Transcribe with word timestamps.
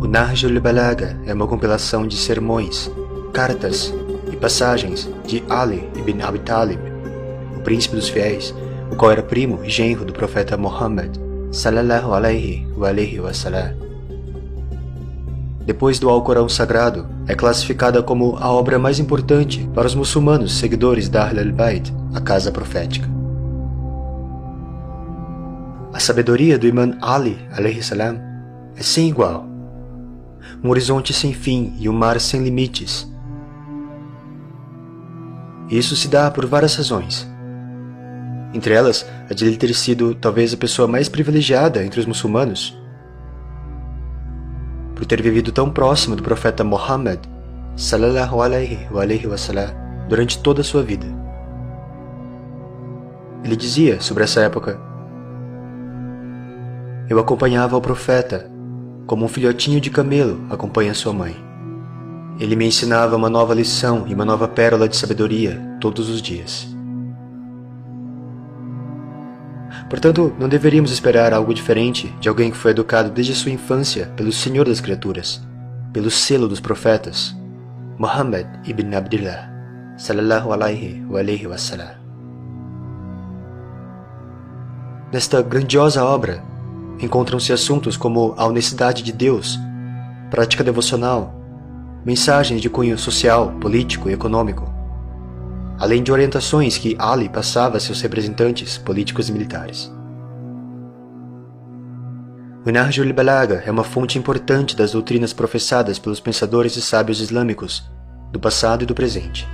O 0.00 0.06
Nahjul 0.06 0.60
Balagha 0.60 1.18
é 1.26 1.34
uma 1.34 1.48
compilação 1.48 2.06
de 2.06 2.16
sermões, 2.16 2.88
cartas 3.32 3.92
e 4.32 4.36
passagens 4.36 5.10
de 5.26 5.42
Ali 5.50 5.88
ibn 5.96 6.22
Abi 6.22 6.38
Talib, 6.38 6.78
o 7.56 7.60
príncipe 7.62 7.96
dos 7.96 8.08
fiéis, 8.08 8.54
o 8.92 8.96
qual 8.96 9.10
era 9.10 9.24
primo 9.24 9.58
e 9.64 9.68
genro 9.68 10.04
do 10.04 10.12
profeta 10.12 10.56
Muhammad, 10.56 11.16
sallallahu 11.50 12.14
alaihi 12.14 12.64
wa 12.76 12.88
alaihi 12.88 13.18
wasallam. 13.18 13.74
Depois 15.66 15.98
do 15.98 16.08
Alcorão 16.08 16.48
Sagrado, 16.48 17.04
é 17.26 17.34
classificada 17.34 18.00
como 18.00 18.36
a 18.38 18.52
obra 18.52 18.78
mais 18.78 19.00
importante 19.00 19.68
para 19.74 19.88
os 19.88 19.96
muçulmanos 19.96 20.56
seguidores 20.56 21.08
da 21.08 21.28
Ahl 21.28 21.40
al-Bayt, 21.40 21.92
a 22.14 22.20
casa 22.20 22.52
profética. 22.52 23.08
A 25.92 25.98
sabedoria 25.98 26.56
do 26.56 26.68
Imam 26.68 26.96
Ali 27.02 27.36
salam, 27.82 28.20
é 28.76 28.82
sem 28.82 29.08
igual. 29.08 29.57
Um 30.62 30.70
horizonte 30.70 31.12
sem 31.12 31.32
fim 31.32 31.74
e 31.78 31.88
um 31.88 31.92
mar 31.92 32.18
sem 32.20 32.42
limites. 32.42 33.10
Isso 35.70 35.94
se 35.94 36.08
dá 36.08 36.30
por 36.30 36.46
várias 36.46 36.74
razões. 36.74 37.28
Entre 38.54 38.72
elas, 38.72 39.06
a 39.30 39.34
de 39.34 39.44
ele 39.44 39.56
ter 39.56 39.74
sido 39.74 40.14
talvez 40.14 40.54
a 40.54 40.56
pessoa 40.56 40.88
mais 40.88 41.08
privilegiada 41.08 41.84
entre 41.84 42.00
os 42.00 42.06
muçulmanos, 42.06 42.76
por 44.94 45.04
ter 45.04 45.20
vivido 45.20 45.52
tão 45.52 45.70
próximo 45.70 46.16
do 46.16 46.22
profeta 46.22 46.64
Muhammad 46.64 47.20
sallallahu 47.76 48.42
alaihi 48.42 48.88
wa 48.90 49.02
alaihi 49.02 49.26
wasallam 49.26 49.70
durante 50.08 50.42
toda 50.42 50.62
a 50.62 50.64
sua 50.64 50.82
vida. 50.82 51.06
Ele 53.44 53.54
dizia 53.54 54.00
sobre 54.00 54.24
essa 54.24 54.40
época: 54.40 54.80
Eu 57.08 57.20
acompanhava 57.20 57.76
o 57.76 57.80
profeta 57.80 58.50
como 59.08 59.24
um 59.24 59.28
filhotinho 59.28 59.80
de 59.80 59.88
camelo 59.88 60.44
acompanha 60.50 60.92
sua 60.92 61.14
mãe. 61.14 61.34
Ele 62.38 62.54
me 62.54 62.66
ensinava 62.66 63.16
uma 63.16 63.30
nova 63.30 63.54
lição 63.54 64.04
e 64.06 64.12
uma 64.12 64.24
nova 64.24 64.46
pérola 64.46 64.86
de 64.86 64.98
sabedoria 64.98 65.58
todos 65.80 66.10
os 66.10 66.20
dias. 66.20 66.68
Portanto, 69.88 70.36
não 70.38 70.46
deveríamos 70.46 70.92
esperar 70.92 71.32
algo 71.32 71.54
diferente 71.54 72.14
de 72.20 72.28
alguém 72.28 72.50
que 72.50 72.56
foi 72.58 72.72
educado 72.72 73.08
desde 73.10 73.34
sua 73.34 73.50
infância 73.50 74.12
pelo 74.14 74.30
Senhor 74.30 74.68
das 74.68 74.78
criaturas, 74.78 75.40
pelo 75.90 76.10
selo 76.10 76.46
dos 76.46 76.60
profetas, 76.60 77.34
Muhammad 77.98 78.46
ibn 78.66 78.94
Abdullah, 78.94 79.50
sallallahu 79.96 80.52
alaihi 80.52 81.02
wa 81.08 81.20
alaihi. 81.20 81.48
Nesta 85.10 85.40
grandiosa 85.40 86.04
obra, 86.04 86.42
encontram-se 87.00 87.52
assuntos 87.52 87.96
como 87.96 88.34
a 88.36 88.46
honestidade 88.46 89.02
de 89.02 89.12
Deus, 89.12 89.58
prática 90.30 90.64
devocional, 90.64 91.34
mensagens 92.04 92.60
de 92.60 92.68
cunho 92.68 92.98
social, 92.98 93.52
político 93.60 94.08
e 94.08 94.12
econômico, 94.12 94.72
além 95.78 96.02
de 96.02 96.10
orientações 96.10 96.76
que 96.76 96.96
Ali 96.98 97.28
passava 97.28 97.76
a 97.76 97.80
seus 97.80 98.00
representantes 98.00 98.78
políticos 98.78 99.28
e 99.28 99.32
militares. 99.32 99.92
O 102.66 102.70
Nahjul 102.70 103.12
Balagha 103.12 103.62
é 103.64 103.70
uma 103.70 103.84
fonte 103.84 104.18
importante 104.18 104.76
das 104.76 104.92
doutrinas 104.92 105.32
professadas 105.32 105.98
pelos 105.98 106.20
pensadores 106.20 106.76
e 106.76 106.82
sábios 106.82 107.20
islâmicos 107.20 107.88
do 108.32 108.38
passado 108.38 108.82
e 108.82 108.86
do 108.86 108.94
presente. 108.94 109.46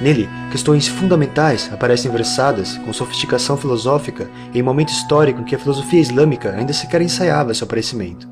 Nele, 0.00 0.28
questões 0.50 0.88
fundamentais 0.88 1.70
aparecem 1.72 2.10
versadas 2.10 2.76
com 2.78 2.92
sofisticação 2.92 3.56
filosófica 3.56 4.28
em 4.52 4.60
um 4.60 4.64
momento 4.64 4.90
histórico 4.90 5.40
em 5.40 5.44
que 5.44 5.54
a 5.54 5.58
filosofia 5.58 6.00
islâmica 6.00 6.50
ainda 6.50 6.72
sequer 6.72 7.00
ensaiava 7.00 7.54
seu 7.54 7.64
aparecimento. 7.64 8.28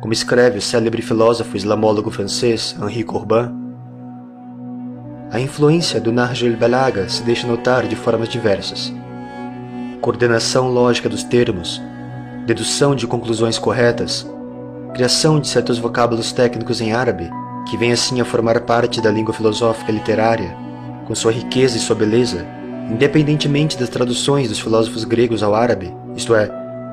Como 0.00 0.12
escreve 0.12 0.58
o 0.58 0.62
célebre 0.62 1.02
filósofo 1.02 1.56
islamólogo 1.56 2.10
francês 2.10 2.76
Henri 2.80 3.02
Corbin, 3.02 3.50
a 5.30 5.40
influência 5.40 6.00
do 6.00 6.12
Nahjul 6.12 6.56
Balagha 6.56 7.08
se 7.08 7.22
deixa 7.24 7.46
notar 7.46 7.88
de 7.88 7.96
formas 7.96 8.28
diversas. 8.28 8.92
Coordenação 10.00 10.68
lógica 10.68 11.08
dos 11.08 11.24
termos, 11.24 11.82
dedução 12.46 12.94
de 12.94 13.06
conclusões 13.06 13.58
corretas, 13.58 14.24
criação 14.92 15.40
de 15.40 15.48
certos 15.48 15.78
vocábulos 15.78 16.30
técnicos 16.30 16.80
em 16.80 16.92
árabe 16.92 17.28
que 17.68 17.76
vem 17.76 17.92
assim 17.92 18.20
a 18.20 18.24
formar 18.24 18.60
parte 18.60 19.00
da 19.00 19.10
língua 19.10 19.34
filosófica 19.34 19.90
literária, 19.90 20.56
com 21.06 21.14
sua 21.14 21.32
riqueza 21.32 21.76
e 21.76 21.80
sua 21.80 21.96
beleza, 21.96 22.46
independentemente 22.90 23.78
das 23.78 23.88
traduções 23.88 24.48
dos 24.48 24.60
filósofos 24.60 25.04
gregos 25.04 25.42
ao 25.42 25.54
árabe, 25.54 25.94
isto 26.16 26.34
é, 26.34 26.50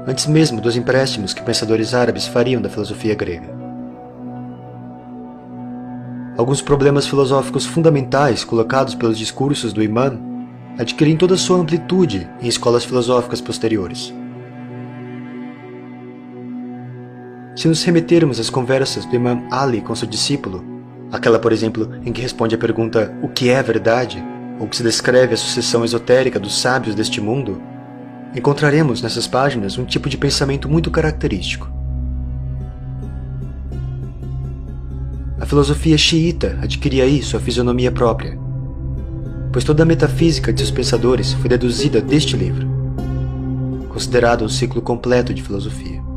antes 0.07 0.25
mesmo 0.25 0.61
dos 0.61 0.75
empréstimos 0.75 1.33
que 1.33 1.43
pensadores 1.43 1.93
árabes 1.93 2.27
fariam 2.27 2.61
da 2.61 2.69
filosofia 2.69 3.15
grega. 3.15 3.61
Alguns 6.37 6.61
problemas 6.61 7.05
filosóficos 7.05 7.65
fundamentais 7.65 8.43
colocados 8.43 8.95
pelos 8.95 9.17
discursos 9.17 9.73
do 9.73 9.83
imã 9.83 10.17
adquirem 10.79 11.17
toda 11.17 11.37
sua 11.37 11.57
amplitude 11.57 12.27
em 12.41 12.47
escolas 12.47 12.85
filosóficas 12.85 13.41
posteriores. 13.41 14.13
Se 17.55 17.67
nos 17.67 17.83
remetermos 17.83 18.39
às 18.39 18.49
conversas 18.49 19.05
do 19.05 19.15
Imam 19.15 19.43
Ali 19.51 19.81
com 19.81 19.93
seu 19.93 20.07
discípulo, 20.07 20.63
aquela, 21.11 21.37
por 21.37 21.51
exemplo, 21.51 21.91
em 22.05 22.13
que 22.13 22.21
responde 22.21 22.55
à 22.55 22.57
pergunta 22.57 23.13
o 23.21 23.27
que 23.27 23.49
é 23.49 23.61
verdade, 23.61 24.23
ou 24.57 24.67
que 24.67 24.77
se 24.77 24.83
descreve 24.83 25.33
a 25.33 25.37
sucessão 25.37 25.83
esotérica 25.83 26.39
dos 26.39 26.59
sábios 26.61 26.95
deste 26.95 27.19
mundo, 27.19 27.61
encontraremos 28.33 29.01
nessas 29.01 29.27
páginas 29.27 29.77
um 29.77 29.83
tipo 29.83 30.07
de 30.07 30.17
pensamento 30.17 30.69
muito 30.69 30.89
característico. 30.89 31.69
A 35.39 35.45
filosofia 35.45 35.97
xiita 35.97 36.57
adquiria 36.61 37.03
aí 37.03 37.21
sua 37.21 37.39
fisionomia 37.39 37.91
própria, 37.91 38.37
pois 39.51 39.65
toda 39.65 39.83
a 39.83 39.85
metafísica 39.85 40.53
de 40.53 40.61
seus 40.61 40.71
pensadores 40.71 41.33
foi 41.33 41.49
deduzida 41.49 41.99
deste 41.99 42.37
livro, 42.37 42.65
considerado 43.89 44.45
um 44.45 44.49
ciclo 44.49 44.81
completo 44.81 45.33
de 45.33 45.43
filosofia. 45.43 46.10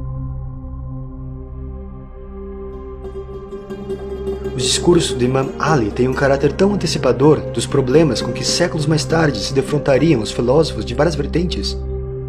Os 4.56 4.62
discursos 4.62 5.18
de 5.18 5.24
Imam 5.24 5.48
Ali 5.58 5.90
têm 5.90 6.06
um 6.06 6.14
caráter 6.14 6.52
tão 6.52 6.74
antecipador 6.74 7.40
dos 7.52 7.66
problemas 7.66 8.22
com 8.22 8.32
que 8.32 8.44
séculos 8.44 8.86
mais 8.86 9.04
tarde 9.04 9.40
se 9.40 9.52
defrontariam 9.52 10.22
os 10.22 10.30
filósofos 10.30 10.84
de 10.84 10.94
várias 10.94 11.16
vertentes, 11.16 11.76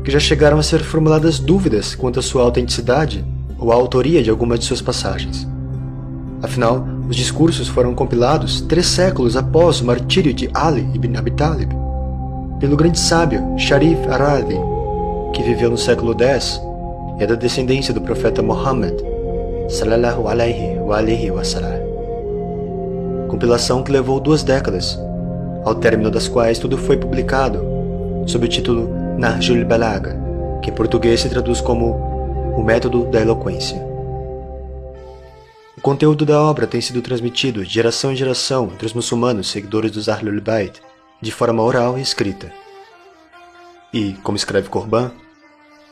que 0.03 0.09
já 0.09 0.19
chegaram 0.19 0.57
a 0.57 0.63
ser 0.63 0.79
formuladas 0.79 1.37
dúvidas 1.37 1.93
quanto 1.93 2.19
à 2.19 2.23
sua 2.23 2.41
autenticidade 2.41 3.23
ou 3.59 3.71
à 3.71 3.75
autoria 3.75 4.23
de 4.23 4.31
algumas 4.31 4.59
de 4.59 4.65
suas 4.65 4.81
passagens. 4.81 5.47
Afinal, 6.41 6.87
os 7.07 7.15
discursos 7.15 7.67
foram 7.67 7.93
compilados 7.93 8.59
três 8.61 8.87
séculos 8.87 9.37
após 9.37 9.79
o 9.79 9.85
martírio 9.85 10.33
de 10.33 10.49
Ali 10.51 10.87
ibn 10.95 11.15
Abi 11.17 11.31
Talib, 11.31 11.71
pelo 12.59 12.75
grande 12.75 12.99
sábio 12.99 13.43
Sharif 13.57 13.99
Aradi, 14.09 14.57
que 15.31 15.43
viveu 15.43 15.69
no 15.69 15.77
século 15.77 16.15
X 16.19 16.59
e 17.19 17.23
é 17.23 17.27
da 17.27 17.35
descendência 17.35 17.93
do 17.93 18.01
profeta 18.01 18.41
Muhammad, 18.41 18.95
sallallahu 19.69 20.27
alaihi 20.27 20.79
wa 20.79 20.97
alihi 20.97 21.31
wasallam 21.31 21.84
compilação 23.35 23.83
que 23.83 23.91
levou 23.91 24.17
duas 24.17 24.43
décadas, 24.43 24.97
ao 25.65 25.75
término 25.75 26.09
das 26.09 26.25
quais 26.25 26.57
tudo 26.57 26.77
foi 26.77 26.95
publicado, 26.95 27.59
sob 28.25 28.45
o 28.45 28.49
título 28.49 28.87
Nahjul 29.17 29.65
Balagha, 29.65 30.17
que 30.61 30.69
em 30.69 30.73
português 30.73 31.19
se 31.19 31.27
traduz 31.27 31.59
como 31.59 31.91
O 32.55 32.63
Método 32.63 33.03
da 33.07 33.19
Eloquência. 33.19 33.75
O 35.77 35.81
conteúdo 35.81 36.25
da 36.25 36.41
obra 36.41 36.65
tem 36.65 36.79
sido 36.79 37.01
transmitido 37.01 37.65
de 37.65 37.73
geração 37.73 38.13
em 38.13 38.15
geração 38.15 38.71
entre 38.73 38.85
os 38.85 38.93
muçulmanos 38.93 39.51
seguidores 39.51 39.91
dos 39.91 40.07
Ahlul 40.07 40.39
Bayt, 40.39 40.79
de 41.21 41.29
forma 41.29 41.61
oral 41.61 41.97
e 41.97 42.01
escrita. 42.01 42.49
E, 43.93 44.13
como 44.23 44.37
escreve 44.37 44.69
Corban, 44.69 45.11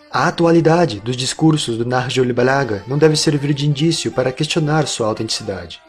a 0.09 0.29
atualidade 0.29 1.01
dos 1.01 1.17
discursos 1.17 1.77
do 1.77 1.85
Nahjul 1.85 2.33
Balagha 2.33 2.83
não 2.87 2.97
deve 2.97 3.17
servir 3.17 3.53
de 3.53 3.67
indício 3.67 4.13
para 4.13 4.31
questionar 4.31 4.87
sua 4.87 5.07
autenticidade 5.07 5.81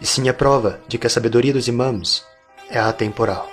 e 0.00 0.06
sim 0.06 0.28
a 0.28 0.34
prova 0.34 0.80
de 0.88 0.98
que 0.98 1.06
a 1.06 1.10
sabedoria 1.10 1.52
dos 1.52 1.68
imãs 1.68 2.24
é 2.70 2.78
atemporal. 2.78 3.48